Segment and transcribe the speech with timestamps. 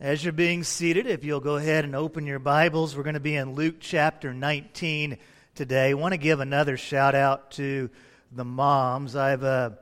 [0.00, 3.20] As you're being seated, if you'll go ahead and open your Bibles, we're going to
[3.20, 5.18] be in Luke chapter 19
[5.54, 5.90] today.
[5.90, 7.90] I want to give another shout out to
[8.32, 9.14] the moms.
[9.14, 9.72] I've, uh,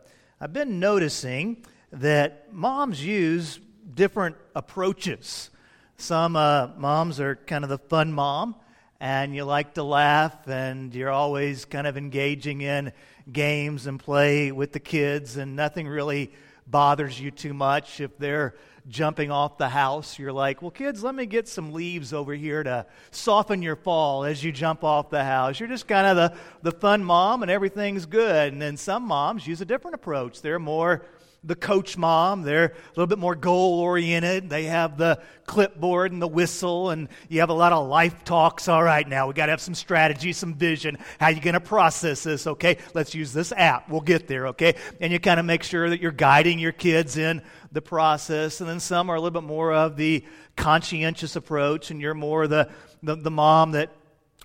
[0.41, 3.61] I've been noticing that moms use
[3.95, 5.51] different approaches.
[5.99, 8.57] Some uh, moms are kind of the fun mom,
[8.99, 12.93] and you like to laugh, and you're always kind of engaging in
[13.31, 16.33] games and play with the kids, and nothing really
[16.67, 18.57] bothers you too much if they're
[18.89, 20.19] jumping off the house.
[20.19, 24.25] You're like, well, kids, let me get some leaves over here to soften your fall
[24.25, 25.61] as you jump off the house.
[25.61, 28.53] You're just kind of the, the fun mom and everything's good.
[28.53, 30.41] And then some moms use a different approach.
[30.43, 31.05] They're more
[31.45, 32.43] the coach mom.
[32.43, 34.51] They're a little bit more goal oriented.
[34.51, 38.69] They have the clipboard and the whistle, and you have a lot of life talks.
[38.69, 40.99] All right, now we got to have some strategy, some vision.
[41.21, 42.47] How you going to process this?
[42.47, 43.89] Okay, let's use this app.
[43.89, 44.49] We'll get there.
[44.49, 47.43] Okay, and you kind of make sure that you're guiding your kids in
[47.73, 48.61] the process.
[48.61, 50.25] And then some are a little bit more of the
[50.57, 52.69] conscientious approach, and you're more the
[53.03, 53.93] the, the mom that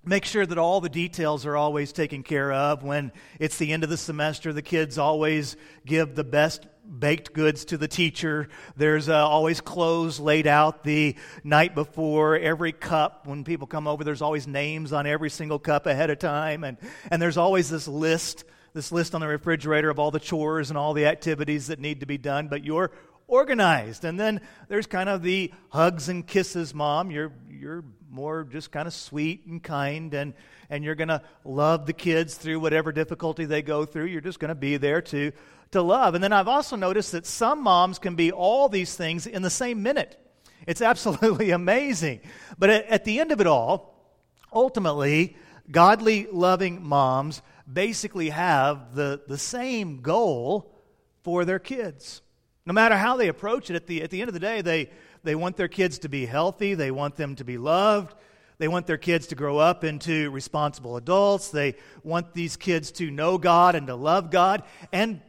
[0.06, 2.84] Make sure that all the details are always taken care of.
[2.84, 5.56] When it's the end of the semester, the kids always
[5.86, 6.68] give the best
[7.00, 8.50] baked goods to the teacher.
[8.78, 12.38] There's uh, always clothes laid out the night before.
[12.38, 16.20] Every cup, when people come over, there's always names on every single cup ahead of
[16.20, 16.64] time.
[16.64, 16.78] And,
[17.10, 20.78] and there's always this list, this list on the refrigerator of all the chores and
[20.78, 22.48] all the activities that need to be done.
[22.48, 22.92] But you're
[23.28, 24.06] organized.
[24.06, 27.10] And then there's kind of the hugs and kisses mom.
[27.10, 30.34] You're, you're more just kind of sweet and kind, and,
[30.74, 34.06] and you're going to love the kids through whatever difficulty they go through.
[34.06, 35.32] You're just going to be there to,
[35.70, 36.16] to love.
[36.16, 39.52] And then I've also noticed that some moms can be all these things in the
[39.52, 40.20] same minute.
[40.66, 42.22] It's absolutely amazing.
[42.58, 44.18] But at, at the end of it all,
[44.52, 45.38] ultimately,
[45.70, 50.74] godly, loving moms basically have the, the same goal
[51.22, 52.24] for their kids.
[52.66, 54.90] No matter how they approach it, at the, at the end of the day, they,
[55.24, 58.16] they want their kids to be healthy, they want them to be loved,
[58.58, 63.10] they want their kids to grow up into responsible adults, they want these kids to
[63.12, 65.22] know God and to love God, and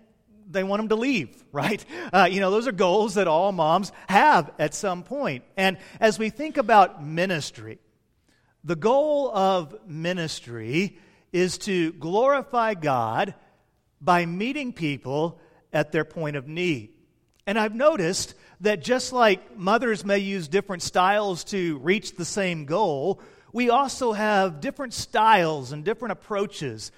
[0.50, 1.84] they want them to leave, right?
[2.12, 5.44] Uh, you know, those are goals that all moms have at some point.
[5.56, 7.78] And as we think about ministry,
[8.62, 10.98] the goal of ministry
[11.32, 13.34] is to glorify God
[14.00, 15.40] by meeting people
[15.72, 16.90] at their point of need.
[17.46, 22.64] And I've noticed that just like mothers may use different styles to reach the same
[22.64, 23.20] goal,
[23.52, 26.90] we also have different styles and different approaches.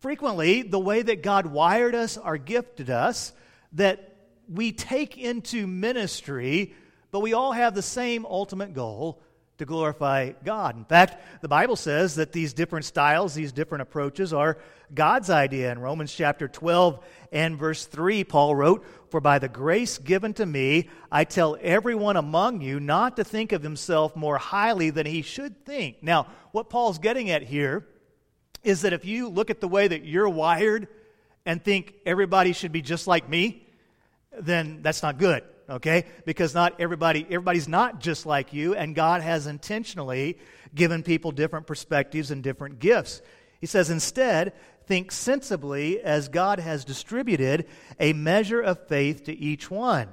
[0.00, 3.32] Frequently, the way that God wired us or gifted us,
[3.72, 4.16] that
[4.48, 6.74] we take into ministry,
[7.10, 9.22] but we all have the same ultimate goal
[9.58, 10.76] to glorify God.
[10.76, 14.58] In fact, the Bible says that these different styles, these different approaches are
[14.92, 15.70] God's idea.
[15.70, 20.46] In Romans chapter 12 and verse 3, Paul wrote, For by the grace given to
[20.46, 25.22] me, I tell everyone among you not to think of himself more highly than he
[25.22, 26.02] should think.
[26.02, 27.86] Now, what Paul's getting at here
[28.64, 30.88] is that if you look at the way that you're wired
[31.46, 33.68] and think everybody should be just like me,
[34.36, 36.04] then that's not good okay?
[36.24, 40.38] Because not everybody everybody's not just like you and God has intentionally
[40.74, 43.22] given people different perspectives and different gifts.
[43.60, 44.52] He says instead,
[44.86, 47.66] think sensibly as God has distributed
[47.98, 50.08] a measure of faith to each one.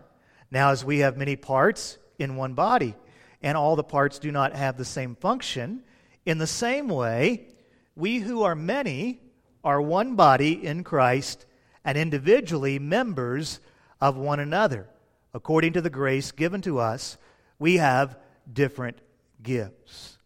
[0.50, 2.96] Now as we have many parts in one body
[3.42, 5.84] and all the parts do not have the same function,
[6.26, 7.48] in the same way,
[7.96, 9.20] we who are many
[9.64, 11.46] are one body in Christ
[11.84, 13.60] and individually members
[14.00, 14.88] of one another
[15.34, 17.18] according to the grace given to us,
[17.60, 18.18] we have
[18.52, 19.00] different
[19.42, 20.18] gifts.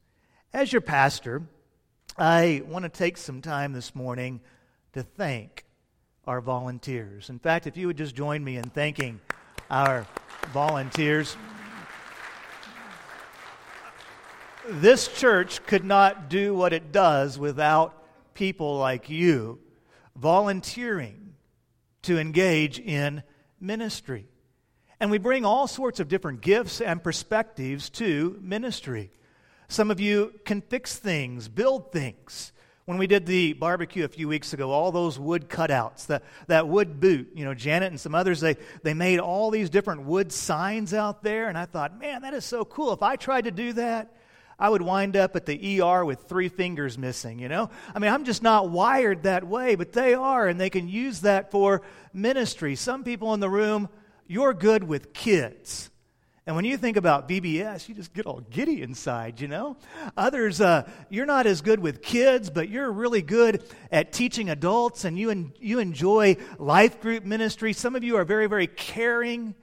[0.53, 1.43] As your pastor,
[2.17, 4.39] I want to take some time this morning
[4.93, 5.65] to thank
[6.25, 7.29] our volunteers.
[7.29, 9.19] In fact, if you would just join me in thanking
[9.69, 10.07] our
[10.53, 11.35] volunteers.
[14.67, 19.59] This church could not do what it does without people like you
[20.15, 21.33] volunteering
[22.03, 23.23] to engage in
[23.59, 24.25] ministry.
[24.99, 29.11] And we bring all sorts of different gifts and perspectives to ministry.
[29.67, 32.51] Some of you can fix things, build things.
[32.85, 36.67] When we did the barbecue a few weeks ago, all those wood cutouts, the, that
[36.67, 40.31] wood boot, you know, Janet and some others, they, they made all these different wood
[40.31, 41.49] signs out there.
[41.49, 42.93] And I thought, man, that is so cool.
[42.93, 44.13] If I tried to do that,
[44.59, 47.71] I would wind up at the ER with three fingers missing, you know?
[47.93, 51.21] I mean, I'm just not wired that way, but they are, and they can use
[51.21, 51.81] that for
[52.13, 52.75] ministry.
[52.75, 53.89] Some people in the room,
[54.27, 55.89] you're good with kids.
[56.47, 59.77] And when you think about VBS, you just get all giddy inside, you know?
[60.15, 65.05] Others, uh, you're not as good with kids, but you're really good at teaching adults
[65.05, 67.73] and you, en- you enjoy life group ministry.
[67.73, 69.55] Some of you are very, very caring.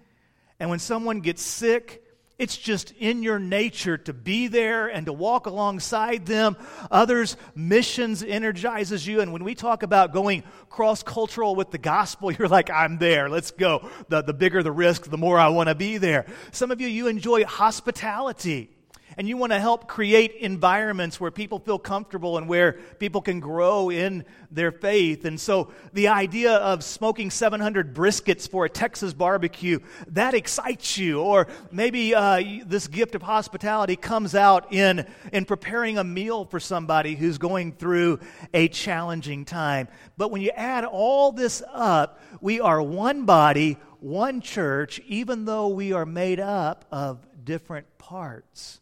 [0.59, 2.03] And when someone gets sick,
[2.38, 6.56] it's just in your nature to be there and to walk alongside them.
[6.90, 9.20] Others, missions energizes you.
[9.20, 13.29] And when we talk about going cross cultural with the gospel, you're like, I'm there.
[13.29, 13.88] Let's go.
[14.08, 16.26] The, the bigger the risk, the more I want to be there.
[16.50, 18.70] Some of you, you enjoy hospitality
[19.17, 23.41] and you want to help create environments where people feel comfortable and where people can
[23.41, 25.25] grow in their faith.
[25.25, 29.79] And so the idea of smoking 700 briskets for a Texas barbecue,
[30.09, 31.20] that excites you.
[31.20, 36.61] Or maybe uh, this gift of hospitality comes out in, in preparing a meal for
[36.61, 38.20] somebody who's going through
[38.53, 39.88] a challenging time.
[40.17, 45.69] But when you add all this up, we are one body, one church, even though
[45.69, 48.81] we are made up of different parts.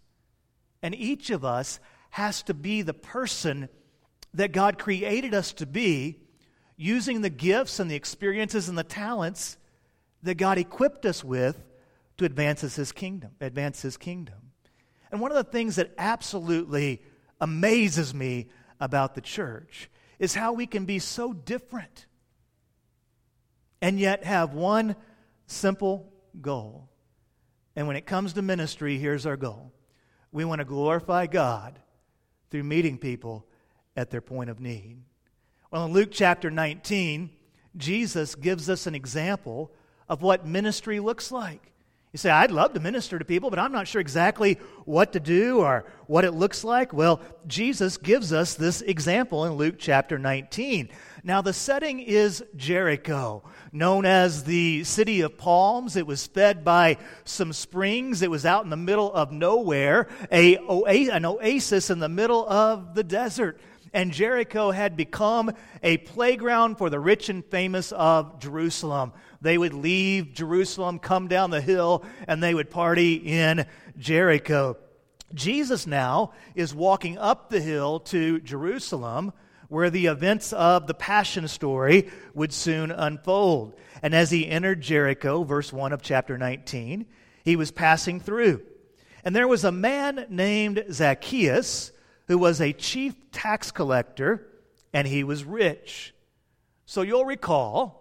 [0.82, 1.80] And each of us
[2.10, 3.68] has to be the person
[4.34, 6.18] that God created us to be
[6.76, 9.58] using the gifts and the experiences and the talents
[10.22, 11.62] that God equipped us with
[12.16, 14.34] to advance his kingdom, advance his kingdom.
[15.10, 17.02] And one of the things that absolutely
[17.40, 18.48] amazes me
[18.80, 22.06] about the church is how we can be so different
[23.82, 24.96] and yet have one
[25.46, 26.88] simple goal.
[27.74, 29.72] And when it comes to ministry, here's our goal
[30.32, 31.78] we want to glorify God
[32.50, 33.46] through meeting people
[33.96, 35.02] at their point of need.
[35.70, 37.30] Well, in Luke chapter 19,
[37.76, 39.72] Jesus gives us an example
[40.08, 41.72] of what ministry looks like.
[42.12, 45.20] You say, I'd love to minister to people, but I'm not sure exactly what to
[45.20, 46.92] do or what it looks like.
[46.92, 50.88] Well, Jesus gives us this example in Luke chapter 19.
[51.22, 55.94] Now, the setting is Jericho, known as the city of palms.
[55.94, 58.22] It was fed by some springs.
[58.22, 62.96] It was out in the middle of nowhere, a, an oasis in the middle of
[62.96, 63.60] the desert
[63.92, 65.50] and Jericho had become
[65.82, 69.12] a playground for the rich and famous of Jerusalem.
[69.40, 73.66] They would leave Jerusalem, come down the hill, and they would party in
[73.98, 74.76] Jericho.
[75.32, 79.32] Jesus now is walking up the hill to Jerusalem,
[79.68, 83.74] where the events of the Passion story would soon unfold.
[84.02, 87.06] And as he entered Jericho, verse 1 of chapter 19,
[87.44, 88.62] he was passing through.
[89.24, 91.92] And there was a man named Zacchaeus
[92.26, 94.46] who was a chief tax collector,
[94.92, 96.14] and he was rich.
[96.86, 97.99] So you'll recall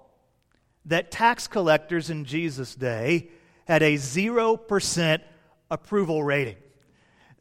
[0.90, 3.30] that tax collectors in Jesus' day
[3.66, 5.22] had a 0%
[5.72, 6.58] approval rating.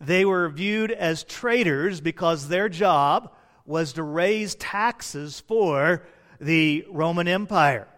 [0.00, 3.34] They were viewed as traitors because their job
[3.64, 6.06] was to raise taxes for
[6.40, 7.88] the Roman Empire.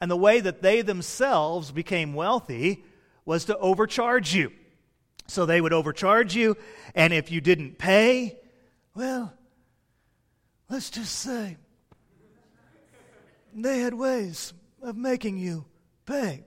[0.00, 2.84] And the way that they themselves became wealthy
[3.24, 4.50] was to overcharge you.
[5.26, 6.56] So they would overcharge you,
[6.94, 8.38] and if you didn't pay,
[8.94, 9.32] well,
[10.70, 11.56] let's just say
[13.54, 15.64] they had ways of making you
[16.04, 16.44] pay.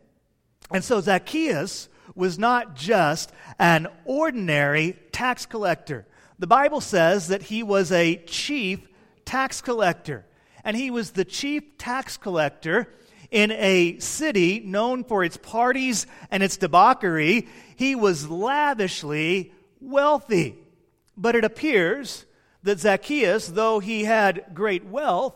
[0.71, 6.05] And so Zacchaeus was not just an ordinary tax collector.
[6.37, 8.87] The Bible says that he was a chief
[9.25, 10.25] tax collector.
[10.63, 12.87] And he was the chief tax collector
[13.31, 20.55] in a city known for its parties and its debauchery, he was lavishly wealthy.
[21.15, 22.25] But it appears
[22.63, 25.35] that Zacchaeus, though he had great wealth,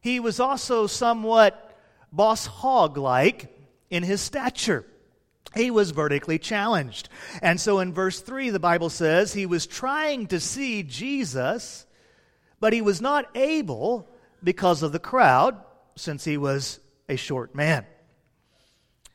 [0.00, 1.65] he was also somewhat
[2.12, 3.54] boss hog like
[3.90, 4.84] in his stature.
[5.54, 7.08] He was vertically challenged.
[7.40, 11.86] And so in verse 3, the Bible says he was trying to see Jesus,
[12.60, 14.08] but he was not able
[14.44, 15.56] because of the crowd,
[15.96, 17.86] since he was a short man.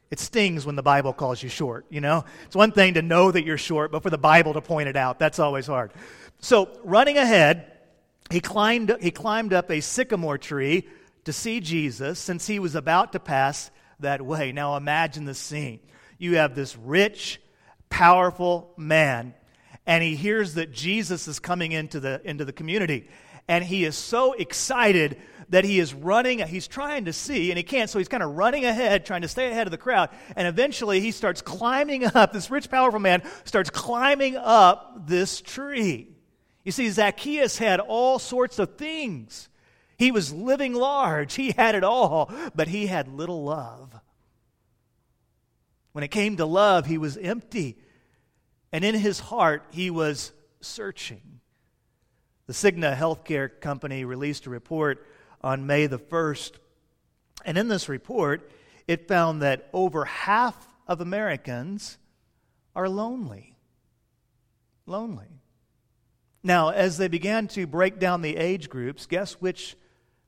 [0.10, 2.26] It stings when the Bible calls you short, you know?
[2.46, 4.98] It's one thing to know that you're short, but for the Bible to point it
[4.98, 5.92] out, that's always hard.
[6.40, 7.72] So, running ahead,
[8.30, 10.88] he climbed, he climbed up a sycamore tree
[11.26, 14.52] to see Jesus since he was about to pass that way.
[14.52, 15.80] Now, imagine the scene.
[16.18, 17.42] You have this rich,
[17.90, 19.34] powerful man,
[19.86, 23.08] and he hears that Jesus is coming into the, into the community.
[23.48, 25.18] And he is so excited
[25.50, 28.38] that he is running, he's trying to see, and he can't, so he's kind of
[28.38, 30.10] running ahead, trying to stay ahead of the crowd.
[30.38, 36.08] And eventually he starts climbing up, this rich, powerful man starts climbing up this tree.
[36.64, 39.50] You see, Zacchaeus had all sorts of things.
[40.02, 43.94] He was living large, he had it all, but he had little love.
[45.92, 47.78] When it came to love, he was empty.
[48.72, 51.22] And in his heart, he was searching.
[52.48, 55.06] The Cigna Healthcare Company released a report
[55.40, 56.54] on May the 1st.
[57.46, 58.50] And in this report,
[58.88, 62.00] it found that over half of Americans
[62.76, 63.56] are lonely.
[64.88, 65.42] Lonely.
[66.42, 69.76] Now, as they began to break down the age groups, guess which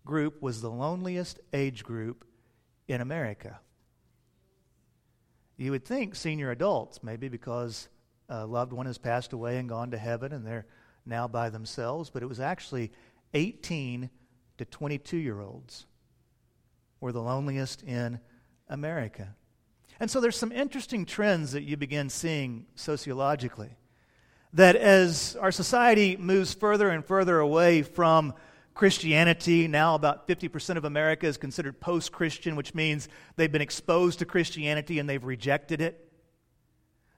[0.06, 2.26] group was the loneliest age group
[2.88, 3.60] in America?
[5.58, 7.90] You would think senior adults, maybe because
[8.30, 10.66] a loved one has passed away and gone to heaven and they're
[11.06, 12.92] now by themselves, but it was actually
[13.34, 14.10] 18
[14.58, 15.86] to 22 year olds
[17.00, 18.20] were the loneliest in
[18.70, 19.36] America.
[20.00, 23.76] And so there's some interesting trends that you begin seeing sociologically.
[24.54, 28.34] That as our society moves further and further away from
[28.74, 34.20] Christianity, now about 50% of America is considered post Christian, which means they've been exposed
[34.20, 36.00] to Christianity and they've rejected it.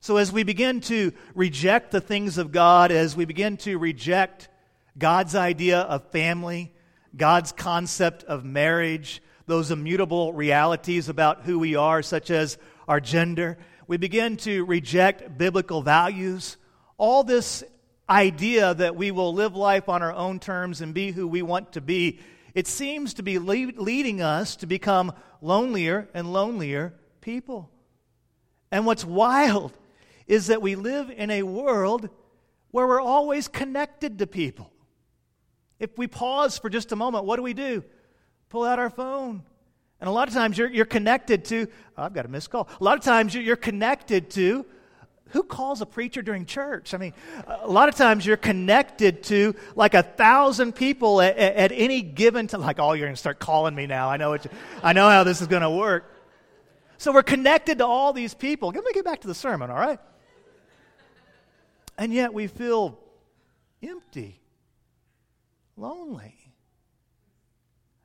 [0.02, 4.50] So, as we begin to reject the things of God, as we begin to reject
[4.98, 6.74] God's idea of family,
[7.16, 12.58] God's concept of marriage, those immutable realities about who we are, such as
[12.88, 13.58] our gender,
[13.88, 16.58] we begin to reject biblical values.
[16.98, 17.64] All this
[18.10, 21.74] idea that we will live life on our own terms and be who we want
[21.74, 22.20] to be,
[22.54, 27.70] it seems to be leading us to become lonelier and lonelier people.
[28.72, 29.74] And what's wild
[30.28, 32.10] is that we live in a world
[32.72, 34.72] where we're always connected to people.
[35.80, 37.84] If we pause for just a moment, what do we do?
[38.50, 39.44] Pull out our phone.
[40.00, 42.70] And a lot of times you're, you're connected to, oh, I've got a missed call.
[42.80, 44.66] A lot of times you're connected to,
[45.30, 46.94] who calls a preacher during church?
[46.94, 47.14] I mean,
[47.48, 52.48] a lot of times you're connected to like a thousand people at, at any given
[52.48, 52.62] time.
[52.62, 54.10] Like, oh, you're going to start calling me now.
[54.10, 54.40] I know, you,
[54.84, 56.12] I know how this is going to work.
[56.98, 58.70] So we're connected to all these people.
[58.70, 60.00] Let me get back to the sermon, all right?
[61.98, 63.00] And yet we feel
[63.82, 64.40] empty,
[65.76, 66.36] lonely.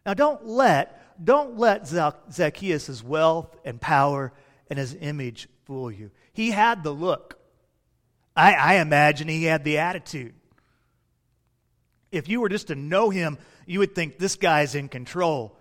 [0.07, 4.33] Now don't let don't let Zacchaeus' wealth and power
[4.71, 6.11] and his image fool you.
[6.41, 7.39] He had the look.
[8.35, 10.33] I, I imagine he had the attitude.
[12.11, 15.55] If you were just to know him, you would think this guy's in control.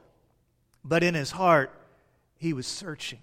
[0.81, 1.77] But in his heart,
[2.37, 3.19] he was searching.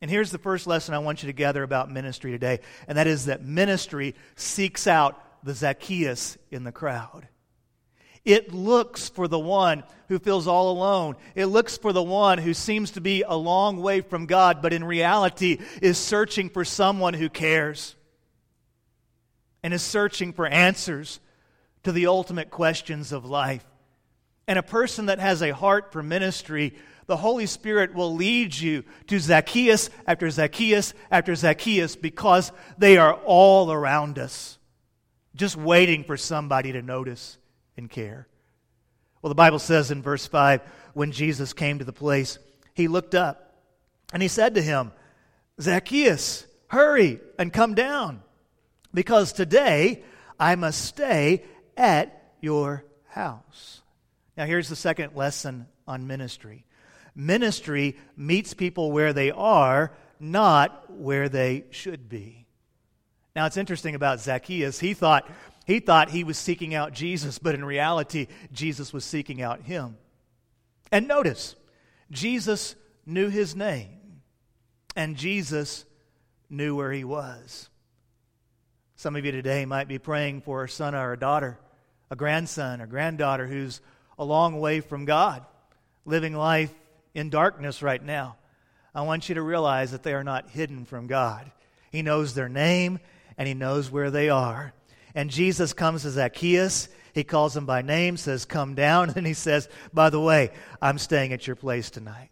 [0.00, 3.06] And here's the first lesson I want you to gather about ministry today, and that
[3.06, 7.28] is that ministry seeks out the Zacchaeus in the crowd.
[8.24, 11.16] It looks for the one who feels all alone.
[11.34, 14.72] It looks for the one who seems to be a long way from God, but
[14.72, 17.96] in reality is searching for someone who cares
[19.62, 21.20] and is searching for answers
[21.82, 23.64] to the ultimate questions of life.
[24.46, 26.74] And a person that has a heart for ministry
[27.06, 33.14] the Holy Spirit will lead you to Zacchaeus after Zacchaeus after Zacchaeus because they are
[33.24, 34.58] all around us,
[35.34, 37.38] just waiting for somebody to notice
[37.76, 38.26] and care.
[39.20, 40.62] Well, the Bible says in verse 5
[40.94, 42.38] when Jesus came to the place,
[42.74, 43.54] he looked up
[44.12, 44.92] and he said to him,
[45.60, 48.22] Zacchaeus, hurry and come down,
[48.92, 50.02] because today
[50.40, 51.44] I must stay
[51.76, 53.82] at your house.
[54.36, 56.64] Now, here's the second lesson on ministry
[57.14, 62.46] Ministry meets people where they are, not where they should be.
[63.36, 64.78] Now, it's interesting about Zacchaeus.
[64.78, 65.28] He thought,
[65.66, 69.96] he thought he was seeking out Jesus, but in reality, Jesus was seeking out him.
[70.90, 71.54] And notice,
[72.10, 72.74] Jesus
[73.06, 74.20] knew his name,
[74.96, 75.84] and Jesus
[76.50, 77.68] knew where he was.
[78.96, 81.58] Some of you today might be praying for a son or a daughter,
[82.10, 83.80] a grandson or granddaughter who's
[84.18, 85.44] a long way from God,
[86.04, 86.72] living life
[87.14, 88.36] in darkness right now,
[88.94, 91.50] I want you to realize that they are not hidden from God.
[91.90, 93.00] He knows their name
[93.38, 94.72] and He knows where they are.
[95.14, 96.88] And Jesus comes to Zacchaeus.
[97.14, 99.12] He calls him by name, says, Come down.
[99.16, 100.50] And he says, By the way,
[100.80, 102.30] I'm staying at your place tonight.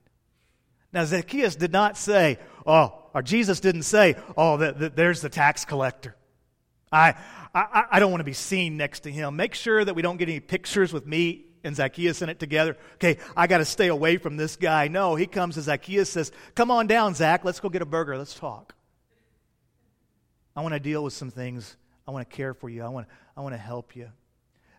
[0.92, 5.28] Now, Zacchaeus did not say, Oh, or Jesus didn't say, Oh, the, the, there's the
[5.28, 6.16] tax collector.
[6.92, 7.14] I,
[7.54, 9.36] I, I don't want to be seen next to him.
[9.36, 12.76] Make sure that we don't get any pictures with me and Zacchaeus in it together.
[12.94, 14.88] Okay, I got to stay away from this guy.
[14.88, 17.44] No, he comes to Zacchaeus says, Come on down, Zach.
[17.44, 18.16] Let's go get a burger.
[18.16, 18.74] Let's talk.
[20.56, 21.76] I want to deal with some things.
[22.10, 22.82] I want to care for you.
[22.82, 24.08] I want, I want to help you.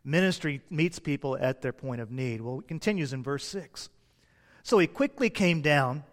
[0.03, 2.41] Ministry meets people at their point of need.
[2.41, 3.87] Well, it continues in verse 6.
[4.63, 6.03] So he quickly came down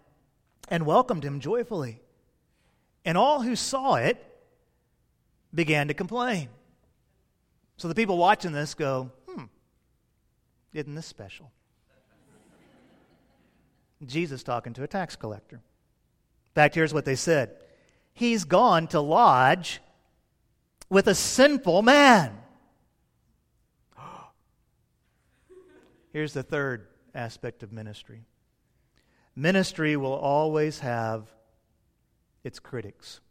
[0.69, 1.99] and welcomed him joyfully.
[3.03, 4.25] And all who saw it
[5.53, 6.47] began to complain.
[7.75, 9.43] So the people watching this go, hmm,
[10.73, 11.51] isn't this special?
[14.05, 15.57] Jesus talking to a tax collector.
[15.57, 17.57] In fact, here's what they said
[18.13, 19.81] He's gone to lodge
[20.89, 22.37] with a sinful man.
[26.13, 28.23] Here's the third aspect of ministry
[29.35, 31.27] ministry will always have
[32.43, 33.21] its critics.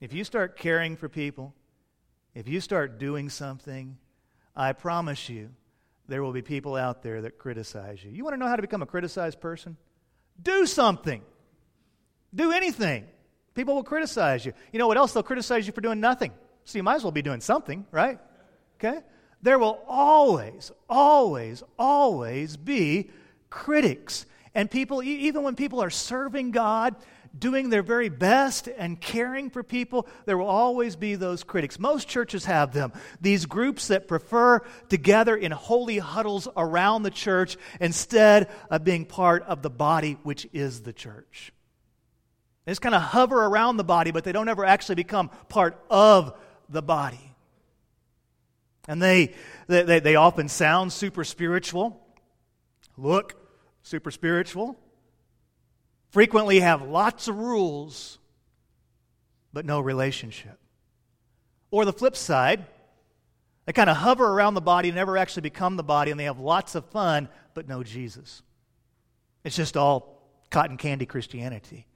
[0.00, 1.54] If you start caring for people,
[2.34, 3.96] if you start doing something,
[4.54, 5.50] I promise you,
[6.06, 8.10] there will be people out there that criticize you.
[8.10, 9.76] You want to know how to become a criticized person?
[10.40, 11.22] Do something.
[12.34, 13.06] Do anything.
[13.54, 14.52] People will criticize you.
[14.72, 15.12] You know what else?
[15.12, 16.32] They'll criticize you for doing nothing.
[16.64, 18.18] So you might as well be doing something, right?
[18.78, 19.00] Okay?
[19.42, 23.10] There will always, always, always be
[23.50, 24.26] critics.
[24.54, 26.96] And people, even when people are serving God,
[27.36, 31.78] doing their very best and caring for people, there will always be those critics.
[31.78, 32.92] Most churches have them.
[33.20, 39.04] These groups that prefer to gather in holy huddles around the church instead of being
[39.04, 41.52] part of the body, which is the church.
[42.64, 45.78] They just kind of hover around the body, but they don't ever actually become part
[45.90, 46.34] of
[46.68, 47.34] the body.
[48.88, 49.34] And they,
[49.66, 52.00] they, they often sound super spiritual,
[52.96, 53.34] look
[53.82, 54.78] super spiritual,
[56.10, 58.18] frequently have lots of rules,
[59.52, 60.58] but no relationship.
[61.70, 62.66] Or the flip side,
[63.66, 66.24] they kind of hover around the body, and never actually become the body, and they
[66.24, 68.42] have lots of fun, but no Jesus.
[69.44, 71.86] It's just all cotton candy Christianity.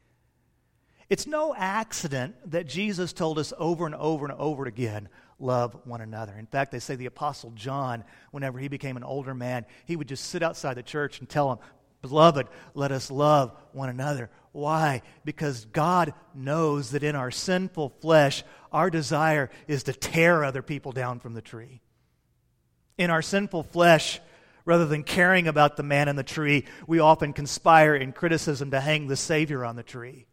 [1.10, 6.00] It's no accident that Jesus told us over and over and over again love one
[6.00, 6.34] another.
[6.36, 10.08] In fact, they say the Apostle John, whenever he became an older man, he would
[10.08, 11.58] just sit outside the church and tell them,
[12.02, 14.30] Beloved, let us love one another.
[14.52, 15.02] Why?
[15.24, 20.92] Because God knows that in our sinful flesh, our desire is to tear other people
[20.92, 21.80] down from the tree.
[22.98, 24.20] In our sinful flesh,
[24.64, 28.80] rather than caring about the man in the tree, we often conspire in criticism to
[28.80, 30.27] hang the Savior on the tree.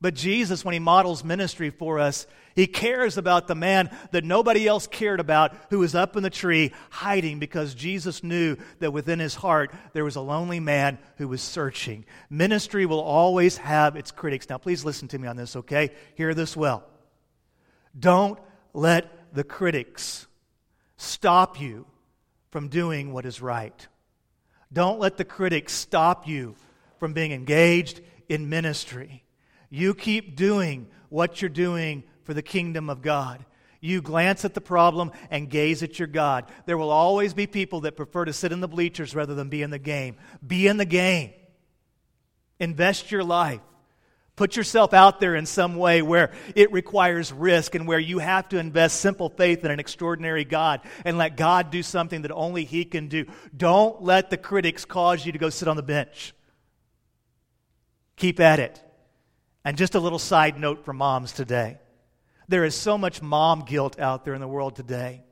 [0.00, 4.66] But Jesus, when he models ministry for us, he cares about the man that nobody
[4.66, 9.18] else cared about who was up in the tree hiding because Jesus knew that within
[9.18, 12.04] his heart there was a lonely man who was searching.
[12.30, 14.48] Ministry will always have its critics.
[14.48, 15.90] Now, please listen to me on this, okay?
[16.14, 16.84] Hear this well.
[17.98, 18.38] Don't
[18.74, 20.26] let the critics
[20.96, 21.86] stop you
[22.50, 23.86] from doing what is right.
[24.72, 26.54] Don't let the critics stop you
[26.98, 29.24] from being engaged in ministry.
[29.70, 33.44] You keep doing what you're doing for the kingdom of God.
[33.80, 36.46] You glance at the problem and gaze at your God.
[36.66, 39.62] There will always be people that prefer to sit in the bleachers rather than be
[39.62, 40.16] in the game.
[40.44, 41.32] Be in the game.
[42.58, 43.60] Invest your life.
[44.34, 48.48] Put yourself out there in some way where it requires risk and where you have
[48.50, 52.64] to invest simple faith in an extraordinary God and let God do something that only
[52.64, 53.26] He can do.
[53.56, 56.34] Don't let the critics cause you to go sit on the bench.
[58.16, 58.80] Keep at it.
[59.68, 61.76] And just a little side note for moms today
[62.48, 65.22] there is so much mom guilt out there in the world today.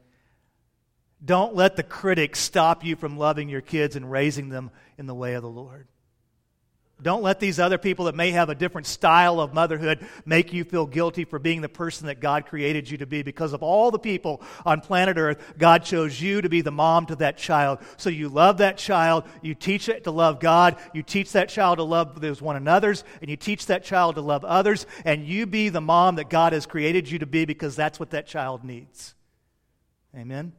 [1.24, 5.14] Don't let the critics stop you from loving your kids and raising them in the
[5.14, 5.88] way of the Lord.
[7.02, 10.64] Don't let these other people that may have a different style of motherhood make you
[10.64, 13.22] feel guilty for being the person that God created you to be.
[13.22, 17.04] Because of all the people on planet Earth, God chose you to be the mom
[17.06, 17.80] to that child.
[17.98, 21.76] So you love that child, you teach it to love God, you teach that child
[21.78, 25.44] to love those one another's, and you teach that child to love others, and you
[25.44, 28.64] be the mom that God has created you to be because that's what that child
[28.64, 29.14] needs.
[30.16, 30.54] Amen?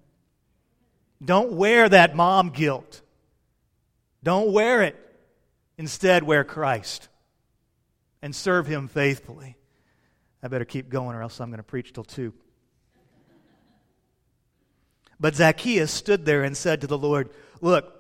[1.24, 3.02] Don't wear that mom guilt.
[4.22, 5.07] Don't wear it.
[5.78, 7.08] Instead, wear Christ
[8.22, 9.58] and serve Him faithfully.
[10.42, 12.34] I better keep going, or else I'm going to preach till 2.
[15.20, 17.30] But Zacchaeus stood there and said to the Lord,
[17.62, 17.94] Look,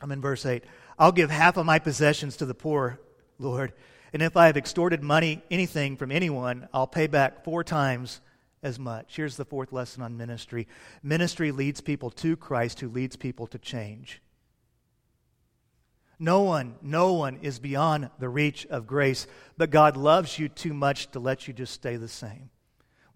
[0.00, 0.64] I'm in verse 8.
[0.98, 3.00] I'll give half of my possessions to the poor,
[3.38, 3.72] Lord.
[4.12, 8.20] And if I have extorted money, anything from anyone, I'll pay back four times
[8.62, 9.16] as much.
[9.16, 10.66] Here's the fourth lesson on ministry
[11.02, 14.22] ministry leads people to Christ, who leads people to change.
[16.18, 19.26] No one, no one is beyond the reach of grace,
[19.58, 22.50] but God loves you too much to let you just stay the same.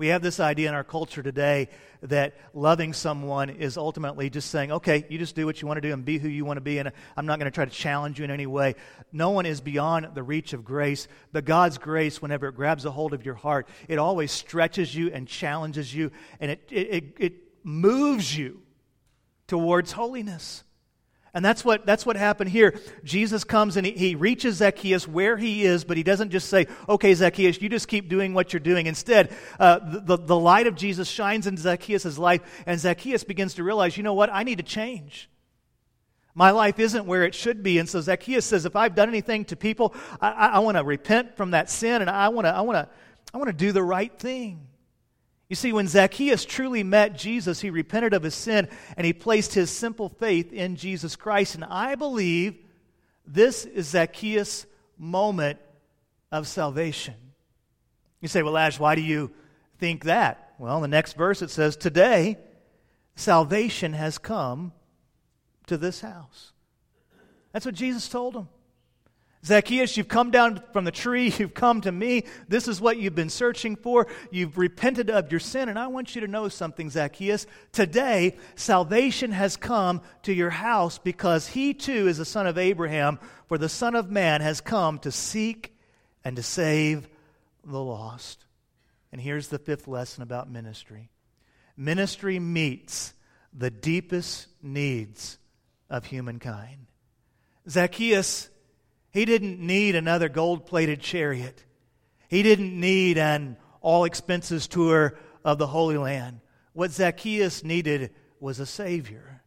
[0.00, 1.68] We have this idea in our culture today
[2.00, 5.86] that loving someone is ultimately just saying, okay, you just do what you want to
[5.86, 7.70] do and be who you want to be, and I'm not going to try to
[7.70, 8.76] challenge you in any way.
[9.12, 12.90] No one is beyond the reach of grace, but God's grace, whenever it grabs a
[12.90, 16.10] hold of your heart, it always stretches you and challenges you,
[16.40, 18.62] and it, it, it, it moves you
[19.48, 20.64] towards holiness.
[21.33, 22.79] And that's what, that's what happened here.
[23.05, 26.66] Jesus comes and he, he, reaches Zacchaeus where he is, but he doesn't just say,
[26.88, 28.87] okay, Zacchaeus, you just keep doing what you're doing.
[28.87, 33.62] Instead, uh, the, the light of Jesus shines into Zacchaeus' life, and Zacchaeus begins to
[33.62, 34.31] realize, you know what?
[34.33, 35.31] I need to change.
[36.35, 37.79] My life isn't where it should be.
[37.79, 40.85] And so Zacchaeus says, if I've done anything to people, I, I, I want to
[40.85, 42.88] repent from that sin, and I want to I wanna,
[43.33, 44.66] I wanna do the right thing.
[45.50, 49.52] You see, when Zacchaeus truly met Jesus, he repented of his sin and he placed
[49.52, 51.56] his simple faith in Jesus Christ.
[51.56, 52.56] And I believe
[53.26, 54.64] this is Zacchaeus'
[54.96, 55.58] moment
[56.30, 57.14] of salvation.
[58.20, 59.32] You say, well, Ash, why do you
[59.78, 60.54] think that?
[60.56, 62.38] Well, in the next verse it says, Today,
[63.16, 64.72] salvation has come
[65.66, 66.52] to this house.
[67.52, 68.48] That's what Jesus told him.
[69.44, 71.33] Zacchaeus, you've come down from the tree.
[71.38, 72.24] You've come to me.
[72.48, 74.07] This is what you've been searching for.
[74.31, 75.70] You've repented of your sin.
[75.70, 77.46] And I want you to know something, Zacchaeus.
[77.72, 83.18] Today, salvation has come to your house because he too is a son of Abraham.
[83.46, 85.74] For the Son of Man has come to seek
[86.22, 87.09] and to save
[87.64, 88.44] the lost.
[89.11, 91.11] And here's the fifth lesson about ministry
[91.76, 93.14] ministry meets
[93.53, 95.38] the deepest needs
[95.88, 96.87] of humankind.
[97.68, 98.50] Zacchaeus
[99.11, 101.64] he didn't need another gold plated chariot.
[102.29, 106.40] He didn't need an all expenses tour of the Holy Land.
[106.73, 109.42] What Zacchaeus needed was a Savior.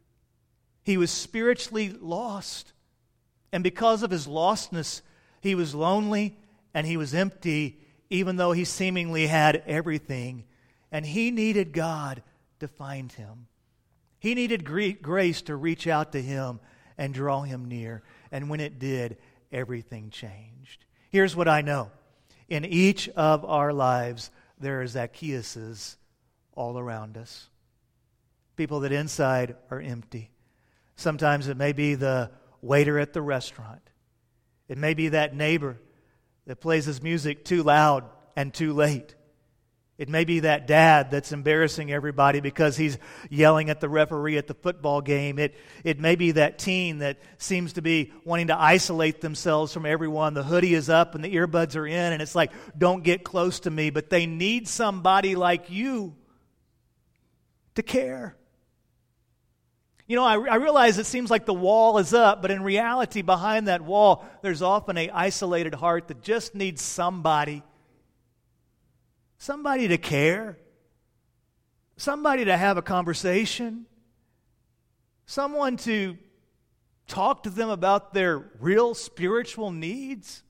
[0.83, 2.73] He was spiritually lost.
[3.51, 5.01] And because of his lostness,
[5.39, 6.37] he was lonely
[6.73, 10.43] and he was empty, even though he seemingly had everything.
[10.91, 12.21] And he needed God
[12.59, 13.47] to find him.
[14.19, 16.59] He needed grace to reach out to him
[16.97, 18.03] and draw him near.
[18.31, 19.17] And when it did,
[19.53, 20.85] everything changed.
[21.09, 21.91] Here's what I know
[22.49, 25.95] in each of our lives, there are Zacchaeuses
[26.55, 27.49] all around us.
[28.55, 30.29] People that inside are empty.
[30.95, 33.81] Sometimes it may be the waiter at the restaurant,
[34.67, 35.77] it may be that neighbor
[36.45, 38.03] that plays his music too loud
[38.35, 39.15] and too late.
[39.95, 42.97] It may be that dad that's embarrassing everybody because he's
[43.29, 45.37] yelling at the referee at the football game.
[45.37, 49.85] It, it may be that teen that seems to be wanting to isolate themselves from
[49.85, 50.33] everyone.
[50.33, 53.59] The hoodie is up and the earbuds are in, and it's like, don't get close
[53.61, 53.91] to me.
[53.91, 56.15] But they need somebody like you
[57.75, 58.35] to care.
[60.07, 63.21] You know, I, I realize it seems like the wall is up, but in reality,
[63.21, 67.61] behind that wall, there's often a isolated heart that just needs somebody
[69.43, 70.57] somebody to care,
[71.97, 73.85] somebody to have a conversation,
[75.25, 76.17] someone to
[77.09, 80.43] talk to them about their real spiritual needs.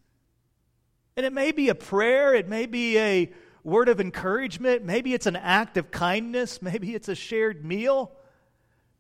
[1.17, 5.25] And it may be a prayer, it may be a word of encouragement, maybe it's
[5.25, 8.12] an act of kindness, maybe it's a shared meal,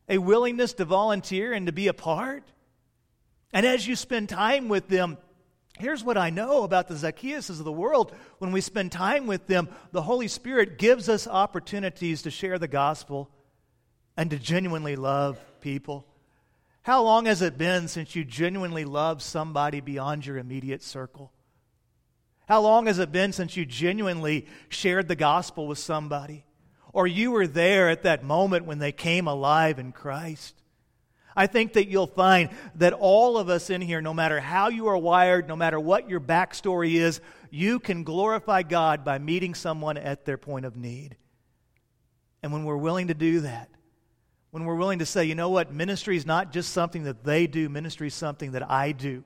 [0.09, 2.51] a willingness to volunteer and to be a part.
[3.51, 5.19] And as you spend time with them,
[5.79, 8.13] Here's what I know about the Zacchaeuses of the world.
[8.37, 12.67] When we spend time with them, the Holy Spirit gives us opportunities to share the
[12.67, 13.29] gospel
[14.15, 16.05] and to genuinely love people.
[16.83, 21.31] How long has it been since you genuinely loved somebody beyond your immediate circle?
[22.47, 26.43] How long has it been since you genuinely shared the gospel with somebody?
[26.91, 30.61] Or you were there at that moment when they came alive in Christ?
[31.35, 34.87] I think that you'll find that all of us in here, no matter how you
[34.87, 39.97] are wired, no matter what your backstory is, you can glorify God by meeting someone
[39.97, 41.17] at their point of need.
[42.41, 43.69] And when we're willing to do that,
[44.51, 47.47] when we're willing to say, you know what, ministry is not just something that they
[47.47, 49.23] do, ministry is something that I do.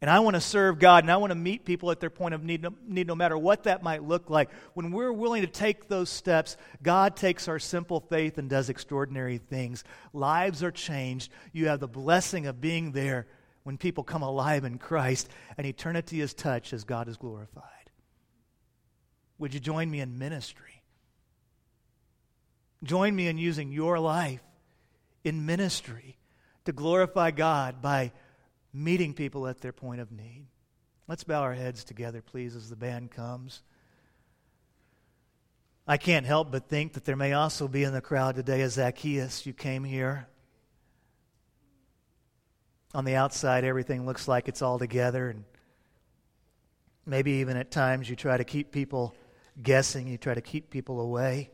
[0.00, 2.32] And I want to serve God and I want to meet people at their point
[2.32, 4.48] of need no, need, no matter what that might look like.
[4.74, 9.38] When we're willing to take those steps, God takes our simple faith and does extraordinary
[9.38, 9.82] things.
[10.12, 11.32] Lives are changed.
[11.52, 13.26] You have the blessing of being there
[13.64, 17.64] when people come alive in Christ, and eternity is touched as God is glorified.
[19.38, 20.82] Would you join me in ministry?
[22.82, 24.42] Join me in using your life
[25.24, 26.16] in ministry
[26.64, 28.12] to glorify God by
[28.78, 30.46] meeting people at their point of need.
[31.08, 33.62] Let's bow our heads together, please, as the band comes.
[35.86, 38.68] I can't help but think that there may also be in the crowd today a
[38.68, 39.46] Zacchaeus.
[39.46, 40.28] You came here.
[42.94, 45.44] On the outside, everything looks like it's all together, and
[47.06, 49.14] maybe even at times you try to keep people
[49.62, 51.50] guessing, you try to keep people away.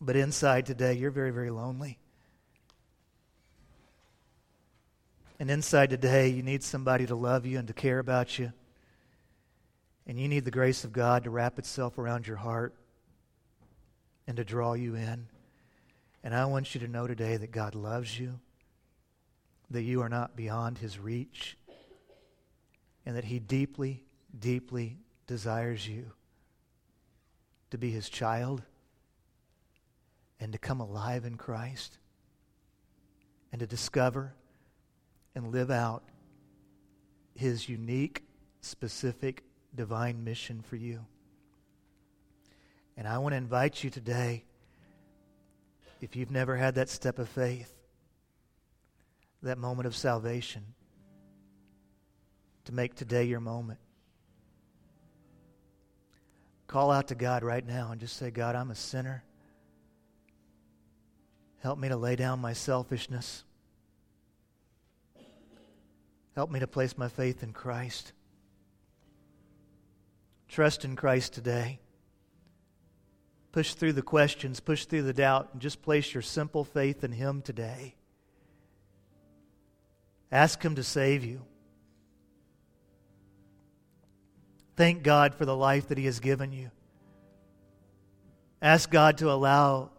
[0.00, 1.98] But inside today, you're very, very lonely.
[5.40, 8.52] And inside today, you need somebody to love you and to care about you.
[10.06, 12.74] And you need the grace of God to wrap itself around your heart
[14.26, 15.28] and to draw you in.
[16.22, 18.38] And I want you to know today that God loves you,
[19.70, 21.56] that you are not beyond his reach,
[23.06, 24.04] and that he deeply,
[24.38, 26.12] deeply desires you
[27.70, 28.62] to be his child
[30.38, 31.96] and to come alive in Christ
[33.52, 34.34] and to discover
[35.34, 36.02] and live out
[37.34, 38.22] his unique,
[38.60, 39.42] specific,
[39.74, 41.04] divine mission for you.
[42.96, 44.44] And I want to invite you today,
[46.00, 47.72] if you've never had that step of faith,
[49.42, 50.62] that moment of salvation,
[52.64, 53.78] to make today your moment.
[56.66, 59.24] Call out to God right now and just say, God, I'm a sinner.
[61.62, 63.44] Help me to lay down my selfishness.
[66.34, 68.12] Help me to place my faith in Christ.
[70.48, 71.80] Trust in Christ today.
[73.52, 77.12] Push through the questions, push through the doubt, and just place your simple faith in
[77.12, 77.94] Him today.
[80.30, 81.42] Ask Him to save you.
[84.76, 86.70] Thank God for the life that He has given you.
[88.62, 89.90] Ask God to allow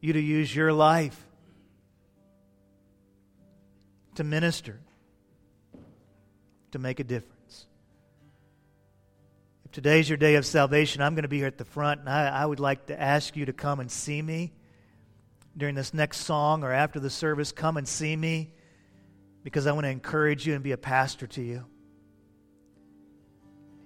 [0.00, 1.18] you to use your life
[4.14, 4.80] to minister,
[6.74, 7.66] to make a difference.
[9.64, 12.08] If today's your day of salvation, I'm going to be here at the front, and
[12.08, 14.52] I, I would like to ask you to come and see me
[15.56, 17.52] during this next song or after the service.
[17.52, 18.54] Come and see me
[19.44, 21.64] because I want to encourage you and be a pastor to you.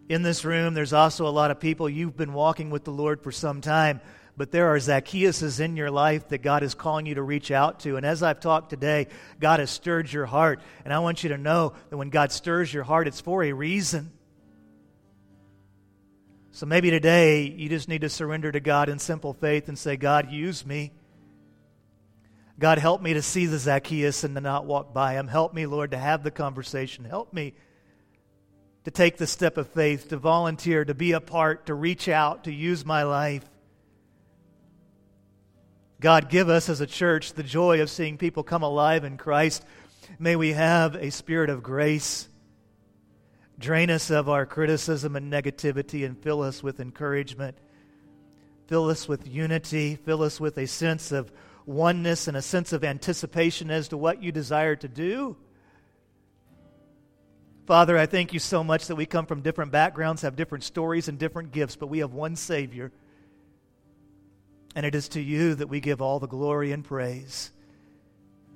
[0.08, 3.22] In this room, there's also a lot of people you've been walking with the Lord
[3.22, 4.00] for some time
[4.38, 7.80] but there are Zacchaeuses in your life that God is calling you to reach out
[7.80, 7.96] to.
[7.96, 9.08] And as I've talked today,
[9.40, 10.60] God has stirred your heart.
[10.84, 13.52] And I want you to know that when God stirs your heart, it's for a
[13.52, 14.12] reason.
[16.52, 19.96] So maybe today you just need to surrender to God in simple faith and say,
[19.96, 20.92] God, use me.
[22.58, 25.26] God, help me to see the Zacchaeus and to not walk by him.
[25.28, 27.04] Help me, Lord, to have the conversation.
[27.04, 27.54] Help me
[28.84, 32.44] to take the step of faith, to volunteer, to be a part, to reach out,
[32.44, 33.44] to use my life.
[36.00, 39.64] God, give us as a church the joy of seeing people come alive in Christ.
[40.18, 42.28] May we have a spirit of grace.
[43.58, 47.58] Drain us of our criticism and negativity and fill us with encouragement.
[48.68, 49.96] Fill us with unity.
[49.96, 51.32] Fill us with a sense of
[51.66, 55.36] oneness and a sense of anticipation as to what you desire to do.
[57.66, 61.08] Father, I thank you so much that we come from different backgrounds, have different stories
[61.08, 62.92] and different gifts, but we have one Savior.
[64.78, 67.50] And it is to you that we give all the glory and praise.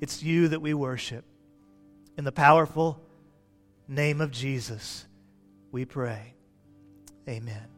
[0.00, 1.24] It's you that we worship.
[2.16, 3.00] In the powerful
[3.88, 5.04] name of Jesus,
[5.72, 6.34] we pray.
[7.28, 7.71] Amen.